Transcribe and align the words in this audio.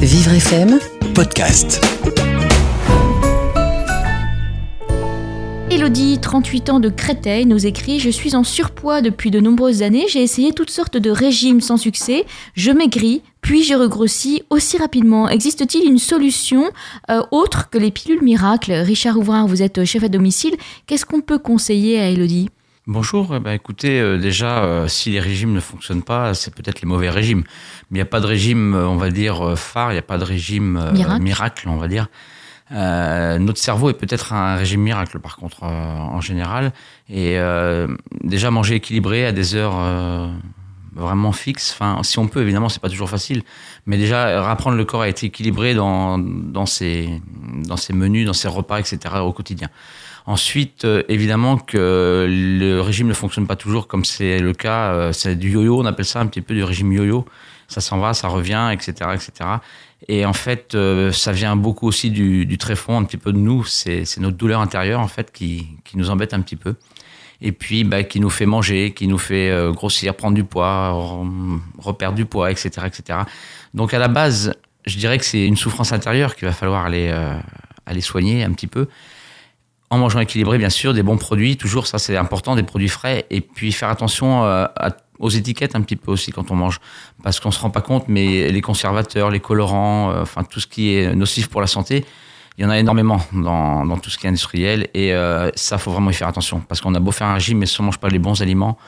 Vivre 0.00 0.34
FM, 0.34 0.78
podcast. 1.16 1.84
Elodie, 5.68 6.20
38 6.20 6.70
ans 6.70 6.78
de 6.78 6.88
Créteil, 6.88 7.44
nous 7.44 7.66
écrit 7.66 7.98
Je 7.98 8.08
suis 8.08 8.36
en 8.36 8.44
surpoids 8.44 9.02
depuis 9.02 9.32
de 9.32 9.40
nombreuses 9.40 9.82
années. 9.82 10.06
J'ai 10.08 10.22
essayé 10.22 10.52
toutes 10.52 10.70
sortes 10.70 10.96
de 10.96 11.10
régimes 11.10 11.60
sans 11.60 11.76
succès. 11.76 12.24
Je 12.54 12.70
maigris, 12.70 13.22
puis 13.40 13.64
je 13.64 13.74
regrossis 13.74 14.44
aussi 14.48 14.78
rapidement. 14.78 15.28
Existe-t-il 15.28 15.90
une 15.90 15.98
solution 15.98 16.70
euh, 17.10 17.24
autre 17.32 17.68
que 17.68 17.78
les 17.78 17.90
pilules 17.90 18.22
miracles? 18.22 18.70
Richard 18.70 19.18
Ouvrard, 19.18 19.48
vous 19.48 19.60
êtes 19.60 19.84
chef 19.84 20.04
à 20.04 20.08
domicile. 20.08 20.54
Qu'est-ce 20.86 21.04
qu'on 21.04 21.20
peut 21.20 21.38
conseiller 21.38 21.98
à 21.98 22.10
Elodie? 22.10 22.48
Bonjour, 22.86 23.34
eh 23.36 23.40
ben, 23.40 23.52
écoutez, 23.52 24.00
euh, 24.00 24.16
déjà, 24.16 24.64
euh, 24.64 24.88
si 24.88 25.10
les 25.10 25.20
régimes 25.20 25.52
ne 25.52 25.60
fonctionnent 25.60 26.02
pas, 26.02 26.34
c'est 26.34 26.54
peut-être 26.54 26.80
les 26.80 26.88
mauvais 26.88 27.10
régimes. 27.10 27.44
Mais 27.90 27.98
il 27.98 28.02
n'y 28.02 28.02
a 28.02 28.06
pas 28.06 28.20
de 28.20 28.26
régime, 28.26 28.74
euh, 28.74 28.88
on 28.88 28.96
va 28.96 29.10
dire, 29.10 29.58
phare, 29.58 29.90
il 29.90 29.94
n'y 29.94 29.98
a 29.98 30.02
pas 30.02 30.18
de 30.18 30.24
régime 30.24 30.90
Miracle. 30.92 31.22
miracle, 31.22 31.68
on 31.68 31.76
va 31.76 31.88
dire. 31.88 32.08
Euh, 32.72 33.38
notre 33.38 33.58
cerveau 33.58 33.90
est 33.90 33.94
peut-être 33.94 34.32
un 34.32 34.56
régime 34.56 34.80
miracle, 34.80 35.18
par 35.18 35.36
contre, 35.36 35.64
euh, 35.64 35.66
en 35.66 36.20
général. 36.20 36.72
Et 37.08 37.38
euh, 37.38 37.88
déjà, 38.22 38.50
manger 38.50 38.76
équilibré 38.76 39.26
à 39.26 39.32
des 39.32 39.54
heures 39.54 40.30
vraiment 40.94 41.32
fixes, 41.32 41.72
enfin, 41.72 42.02
si 42.02 42.18
on 42.18 42.28
peut, 42.28 42.42
évidemment, 42.42 42.68
c'est 42.68 42.82
pas 42.82 42.88
toujours 42.88 43.10
facile. 43.10 43.42
Mais 43.86 43.96
déjà, 43.96 44.42
rapprendre 44.42 44.76
le 44.76 44.84
corps 44.84 45.02
à 45.02 45.08
être 45.08 45.22
équilibré 45.22 45.74
dans, 45.74 46.18
dans, 46.18 46.66
ses, 46.66 47.20
dans 47.66 47.76
ses 47.76 47.92
menus, 47.92 48.26
dans 48.26 48.32
ses 48.32 48.48
repas, 48.48 48.78
etc., 48.78 48.98
au 49.20 49.32
quotidien. 49.32 49.68
Ensuite, 50.26 50.84
euh, 50.84 51.02
évidemment 51.08 51.56
que 51.56 52.26
le 52.28 52.80
régime 52.80 53.08
ne 53.08 53.14
fonctionne 53.14 53.46
pas 53.46 53.56
toujours 53.56 53.88
comme 53.88 54.04
c'est 54.04 54.38
le 54.38 54.52
cas. 54.52 54.92
euh, 54.92 55.12
c'est 55.12 55.34
du 55.36 55.50
yo-yo, 55.50 55.80
on 55.80 55.86
appelle 55.86 56.04
ça 56.04 56.20
un 56.20 56.26
petit 56.26 56.40
peu 56.42 56.54
du 56.54 56.62
régime 56.62 56.92
yo-yo. 56.92 57.24
Ça 57.68 57.80
s'en 57.80 57.98
va, 57.98 58.14
ça 58.14 58.28
revient, 58.28 58.70
etc., 58.72 58.92
etc. 59.14 59.30
Et 60.08 60.24
en 60.26 60.32
fait, 60.32 60.74
euh, 60.74 61.12
ça 61.12 61.30
vient 61.32 61.56
beaucoup 61.56 61.86
aussi 61.86 62.10
du, 62.10 62.44
du 62.46 62.58
tréfonds, 62.58 62.98
un 62.98 63.04
petit 63.04 63.16
peu 63.16 63.32
de 63.32 63.38
nous. 63.38 63.64
C'est 63.64 64.04
notre 64.18 64.36
douleur 64.36 64.60
intérieure 64.60 65.00
en 65.00 65.08
fait 65.08 65.30
qui, 65.32 65.68
qui 65.84 65.96
nous 65.96 66.10
embête 66.10 66.34
un 66.34 66.40
petit 66.40 66.56
peu. 66.56 66.74
Et 67.42 67.52
puis, 67.52 67.84
bah, 67.84 68.02
qui 68.02 68.20
nous 68.20 68.28
fait 68.30 68.44
manger, 68.46 68.92
qui 68.92 69.06
nous 69.06 69.18
fait 69.18 69.50
grossir, 69.72 70.14
prendre 70.14 70.34
du 70.34 70.44
poids, 70.44 70.90
re- 70.92 71.58
reperdre 71.78 72.16
du 72.16 72.26
poids, 72.26 72.50
etc., 72.50 72.68
etc. 72.86 73.20
Donc 73.72 73.94
à 73.94 73.98
la 73.98 74.08
base, 74.08 74.52
je 74.84 74.96
dirais 74.98 75.16
que 75.18 75.24
c'est 75.24 75.46
une 75.46 75.56
souffrance 75.56 75.92
intérieure 75.92 76.34
qu'il 76.36 76.46
va 76.48 76.52
falloir 76.52 76.84
aller, 76.84 77.14
aller 77.86 78.00
soigner 78.02 78.42
un 78.44 78.52
petit 78.52 78.66
peu 78.66 78.88
en 79.90 79.98
mangeant 79.98 80.20
équilibré, 80.20 80.56
bien 80.56 80.70
sûr, 80.70 80.94
des 80.94 81.02
bons 81.02 81.18
produits, 81.18 81.56
toujours 81.56 81.86
ça 81.86 81.98
c'est 81.98 82.16
important, 82.16 82.54
des 82.54 82.62
produits 82.62 82.88
frais, 82.88 83.26
et 83.30 83.40
puis 83.40 83.72
faire 83.72 83.88
attention 83.88 84.44
euh, 84.44 84.66
aux 85.18 85.30
étiquettes 85.30 85.74
un 85.74 85.82
petit 85.82 85.96
peu 85.96 86.12
aussi 86.12 86.30
quand 86.30 86.50
on 86.52 86.54
mange, 86.54 86.78
parce 87.22 87.40
qu'on 87.40 87.50
se 87.50 87.58
rend 87.58 87.70
pas 87.70 87.80
compte, 87.80 88.04
mais 88.06 88.50
les 88.50 88.60
conservateurs, 88.60 89.30
les 89.30 89.40
colorants, 89.40 90.12
euh, 90.12 90.22
enfin 90.22 90.44
tout 90.44 90.60
ce 90.60 90.68
qui 90.68 90.94
est 90.94 91.14
nocif 91.14 91.48
pour 91.48 91.60
la 91.60 91.66
santé, 91.66 92.04
il 92.56 92.62
y 92.62 92.66
en 92.66 92.70
a 92.70 92.78
énormément 92.78 93.20
dans, 93.32 93.84
dans 93.84 93.98
tout 93.98 94.10
ce 94.10 94.18
qui 94.18 94.26
est 94.26 94.28
industriel, 94.28 94.88
et 94.94 95.12
euh, 95.12 95.50
ça 95.56 95.76
faut 95.76 95.90
vraiment 95.90 96.10
y 96.10 96.14
faire 96.14 96.28
attention, 96.28 96.60
parce 96.60 96.80
qu'on 96.80 96.94
a 96.94 97.00
beau 97.00 97.10
faire 97.10 97.26
un 97.26 97.34
régime, 97.34 97.58
mais 97.58 97.66
si 97.66 97.80
on 97.80 97.84
mange 97.84 97.98
pas 97.98 98.08
les 98.08 98.20
bons 98.20 98.40
aliments, 98.42 98.78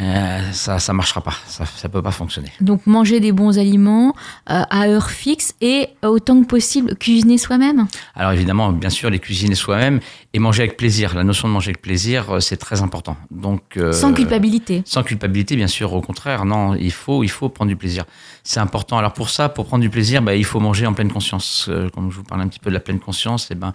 euh, 0.00 0.52
ça 0.52 0.78
ça 0.78 0.92
marchera 0.92 1.20
pas, 1.20 1.34
ça 1.46 1.64
ça 1.66 1.88
peut 1.88 2.02
pas 2.02 2.10
fonctionner. 2.10 2.50
Donc 2.60 2.86
manger 2.86 3.20
des 3.20 3.32
bons 3.32 3.58
aliments 3.58 4.14
euh, 4.50 4.62
à 4.70 4.86
heure 4.88 5.10
fixe 5.10 5.54
et 5.60 5.88
autant 6.02 6.40
que 6.42 6.46
possible 6.46 6.96
cuisiner 6.96 7.38
soi-même? 7.38 7.86
Alors 8.14 8.32
évidemment, 8.32 8.72
bien 8.72 8.90
sûr, 8.90 9.10
les 9.10 9.18
cuisiner 9.18 9.54
soi-même 9.54 10.00
et 10.34 10.38
manger 10.38 10.62
avec 10.62 10.76
plaisir. 10.76 11.14
La 11.14 11.24
notion 11.24 11.48
de 11.48 11.52
manger 11.52 11.70
avec 11.70 11.82
plaisir, 11.82 12.30
euh, 12.30 12.40
c'est 12.40 12.56
très 12.56 12.82
important. 12.82 13.16
Donc 13.30 13.76
euh, 13.76 13.92
Sans 13.92 14.12
culpabilité. 14.12 14.82
Sans 14.86 15.02
culpabilité, 15.02 15.56
bien 15.56 15.66
sûr. 15.66 15.92
Au 15.92 16.00
contraire, 16.00 16.44
non, 16.44 16.74
il 16.74 16.92
faut, 16.92 17.22
il 17.22 17.30
faut 17.30 17.48
prendre 17.48 17.68
du 17.68 17.76
plaisir. 17.76 18.04
C'est 18.44 18.60
important. 18.60 18.98
Alors 18.98 19.12
pour 19.12 19.28
ça, 19.30 19.48
pour 19.48 19.66
prendre 19.66 19.82
du 19.82 19.90
plaisir, 19.90 20.22
bah, 20.22 20.34
il 20.34 20.44
faut 20.44 20.60
manger 20.60 20.86
en 20.86 20.94
pleine 20.94 21.12
conscience. 21.12 21.66
Euh, 21.68 21.88
Comme 21.90 22.10
je 22.10 22.16
vous 22.16 22.24
parlais 22.24 22.44
un 22.44 22.48
petit 22.48 22.60
peu 22.60 22.70
de 22.70 22.74
la 22.74 22.80
pleine 22.80 23.00
conscience, 23.00 23.48
eh 23.50 23.54
ben, 23.54 23.72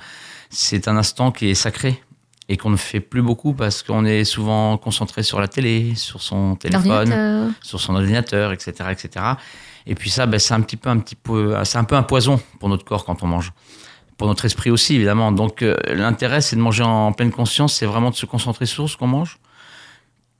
c'est 0.49 0.87
un 0.87 0.97
instant 0.97 1.31
qui 1.31 1.49
est 1.49 1.55
sacré 1.55 2.01
et 2.49 2.57
qu'on 2.57 2.69
ne 2.69 2.77
fait 2.77 2.99
plus 3.01 3.21
beaucoup 3.21 3.53
parce 3.53 3.83
qu'on 3.83 4.05
est 4.05 4.23
souvent 4.23 4.77
concentré 4.77 5.23
sur 5.23 5.39
la 5.39 5.47
télé, 5.47 5.95
sur 5.95 6.21
son 6.21 6.55
téléphone, 6.55 7.53
sur 7.61 7.79
son 7.81 7.95
ordinateur, 7.95 8.53
etc., 8.53 8.71
etc. 8.91 9.25
Et 9.85 9.95
puis 9.95 10.09
ça, 10.09 10.25
ben, 10.25 10.39
c'est 10.39 10.53
un 10.53 10.61
petit 10.61 10.77
peu, 10.77 10.89
un 10.89 10.99
petit 10.99 11.15
peu, 11.15 11.55
c'est 11.63 11.77
un 11.77 11.83
peu 11.83 11.95
un 11.95 12.03
poison 12.03 12.39
pour 12.59 12.69
notre 12.69 12.85
corps 12.85 13.05
quand 13.05 13.23
on 13.23 13.27
mange, 13.27 13.51
pour 14.17 14.27
notre 14.27 14.45
esprit 14.45 14.69
aussi 14.69 14.95
évidemment. 14.95 15.31
Donc 15.31 15.61
euh, 15.61 15.75
l'intérêt, 15.93 16.41
c'est 16.41 16.55
de 16.55 16.61
manger 16.61 16.83
en 16.83 17.11
pleine 17.11 17.31
conscience, 17.31 17.73
c'est 17.73 17.85
vraiment 17.85 18.11
de 18.11 18.15
se 18.15 18.25
concentrer 18.25 18.65
sur 18.65 18.89
ce 18.89 18.95
qu'on 18.97 19.07
mange, 19.07 19.39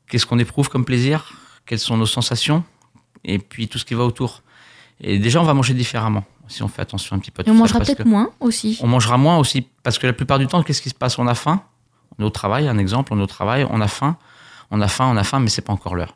qu'est-ce 0.10 0.26
qu'on 0.26 0.40
éprouve 0.40 0.70
comme 0.70 0.86
plaisir, 0.86 1.34
quelles 1.66 1.80
sont 1.80 1.98
nos 1.98 2.06
sensations, 2.06 2.64
et 3.26 3.40
puis 3.40 3.68
tout 3.68 3.78
ce 3.80 3.86
qui 3.86 3.94
va 3.94 4.04
autour. 4.04 4.44
Et 5.02 5.20
déjà, 5.20 5.42
on 5.42 5.44
va 5.44 5.54
manger 5.54 5.74
différemment 5.74 6.24
si 6.48 6.64
on 6.64 6.68
fait 6.70 6.82
attention 6.82 7.16
un 7.16 7.20
petit 7.20 7.32
peu. 7.32 7.44
à 7.44 7.48
Et 7.48 7.52
on 7.52 7.54
tout 7.54 7.68
ça, 7.68 7.74
mangera 7.76 7.80
peut-être 7.80 8.06
moins 8.06 8.30
aussi. 8.40 8.80
on 8.82 8.88
mangera 8.88 9.18
moins 9.18 9.38
aussi 9.38 9.68
parce 9.84 10.00
que 10.00 10.08
la 10.08 10.14
plupart 10.14 10.40
du 10.40 10.48
temps, 10.48 10.64
qu'est-ce 10.64 10.82
qui 10.82 10.90
se 10.90 10.96
passe? 10.96 11.20
On 11.20 11.28
a 11.28 11.36
faim. 11.36 11.62
On 12.20 12.24
est 12.24 12.26
au 12.26 12.30
travail, 12.30 12.68
un 12.68 12.78
exemple, 12.78 13.14
on 13.14 13.20
est 13.20 13.24
au 13.24 13.28
travail, 13.28 13.66
on 13.70 13.80
a 13.82 13.88
faim, 13.88 14.18
on 14.72 14.82
a 14.82 14.88
faim, 14.88 15.08
on 15.12 15.18
a 15.18 15.24
faim, 15.24 15.40
mais 15.40 15.50
c'est 15.50 15.62
pas 15.62 15.74
encore 15.74 15.96
l'heure. 15.96 16.16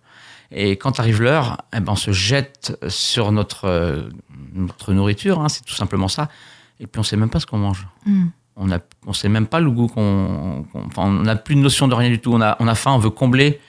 Et 0.52 0.72
quand 0.78 1.00
arrive 1.00 1.22
l'heure, 1.22 1.58
eh 1.76 1.80
ben, 1.80 1.94
on 1.94 1.96
se 1.96 2.12
jette 2.12 2.78
sur 2.90 3.32
notre, 3.32 3.66
euh, 3.66 4.10
notre 4.54 4.94
nourriture, 4.94 5.40
hein, 5.40 5.48
c'est 5.50 5.64
tout 5.64 5.74
simplement 5.76 6.08
ça. 6.10 6.28
Et 6.80 6.88
puis 6.88 7.00
on 7.00 7.04
sait 7.04 7.16
même 7.16 7.30
pas 7.30 7.40
ce 7.40 7.46
qu'on 7.46 7.60
mange. 7.60 7.88
Mm. 8.06 8.26
On 8.58 8.66
ne 8.68 8.78
on 9.08 9.14
sait 9.14 9.30
même 9.30 9.48
pas 9.48 9.60
le 9.62 9.72
goût 9.72 9.88
qu'on. 9.88 10.66
enfin, 10.74 11.04
on 11.04 11.12
n'a 11.12 11.36
plus 11.38 11.56
de 11.56 11.62
notion 11.62 11.88
de 11.88 11.96
rien 11.96 12.10
du 12.10 12.20
tout. 12.20 12.34
On 12.34 12.42
a, 12.42 12.58
on 12.60 12.68
a 12.68 12.76
faim, 12.76 12.92
on 12.92 12.98
veut 12.98 13.10
combler 13.10 13.62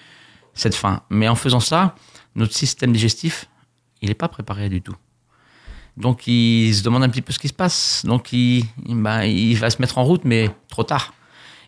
cette 0.55 0.75
faim. 0.75 1.03
Mais 1.09 1.29
en 1.29 1.37
faisant 1.37 1.61
ça, 1.61 1.95
notre 2.35 2.53
système 2.53 2.93
digestif, 2.93 3.47
il 4.01 4.09
n'est 4.09 4.15
pas 4.17 4.29
préparé 4.29 4.69
du 4.69 4.83
tout. 4.83 4.97
Donc 5.97 6.27
il 6.27 6.75
se 6.75 6.83
demande 6.83 7.05
un 7.05 7.09
petit 7.09 7.23
peu 7.23 7.33
ce 7.33 7.39
qui 7.39 7.49
se 7.49 7.53
passe. 7.55 8.05
Donc 8.05 8.33
il- 8.33 8.65
ben, 8.89 9.23
il 9.23 9.55
va 9.57 9.71
se 9.71 9.81
mettre 9.81 9.99
en 9.99 10.05
route, 10.05 10.25
mais 10.25 10.51
trop 10.69 10.83
tard. 10.83 11.13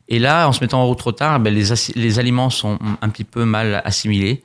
Et 0.09 0.19
là, 0.19 0.47
en 0.48 0.53
se 0.53 0.60
mettant 0.62 0.82
en 0.82 0.87
route 0.87 0.98
trop 0.98 1.12
tard, 1.12 1.41
ben, 1.41 1.53
les, 1.54 1.65
les 1.94 2.19
aliments 2.19 2.50
sont 2.50 2.78
un 3.00 3.09
petit 3.09 3.25
peu 3.25 3.44
mal 3.44 3.81
assimilés. 3.84 4.42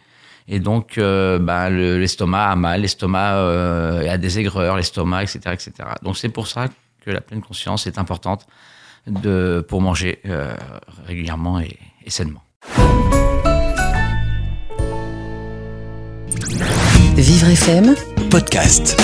Et 0.47 0.59
donc, 0.59 0.97
euh, 0.97 1.37
ben, 1.37 1.69
le- 1.69 1.99
l'estomac 1.99 2.49
a 2.51 2.55
mal, 2.55 2.81
l'estomac 2.81 3.35
euh, 3.35 4.09
a 4.11 4.17
des 4.17 4.39
aigreurs, 4.39 4.77
l'estomac, 4.77 5.23
etc., 5.23 5.39
etc. 5.51 5.71
Donc 6.01 6.17
c'est 6.17 6.29
pour 6.29 6.47
ça 6.47 6.67
que 7.05 7.11
la 7.11 7.21
pleine 7.21 7.41
conscience 7.41 7.85
est 7.87 7.97
importante 7.99 8.47
de, 9.05 9.63
pour 9.67 9.81
manger 9.81 10.19
euh, 10.25 10.55
régulièrement 11.05 11.59
et, 11.59 11.77
et 12.05 12.09
sainement. 12.09 12.41
Vivre 17.15 17.49
FM, 17.49 17.95
Podcast. 18.31 18.97